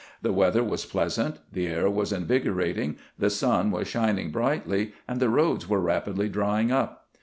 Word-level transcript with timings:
The 0.23 0.33
"weather 0.33 0.63
was 0.63 0.83
pleasant, 0.83 1.37
the 1.53 1.67
air 1.67 1.87
was 1.87 2.11
invigorating, 2.11 2.97
the 3.19 3.29
sun 3.29 3.69
was 3.69 3.87
shining 3.87 4.31
brightly, 4.31 4.93
and 5.07 5.19
the 5.19 5.29
roads 5.29 5.69
were 5.69 5.79
rapidly 5.79 6.27
drying 6.27 6.71
up. 6.71 7.07